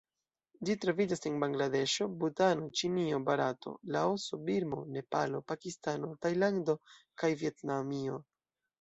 Ĝi 0.69 0.75
troviĝas 0.85 1.19
en 1.29 1.35
Bangladeŝo, 1.43 2.07
Butano, 2.23 2.71
Ĉinio, 2.81 3.21
Barato, 3.29 3.75
Laoso, 3.99 4.43
Birmo, 4.51 4.83
Nepalo, 4.99 5.45
Pakistano, 5.55 6.13
Tajlando 6.27 6.81
kaj 7.23 7.35
Vjetnamio. 7.47 8.23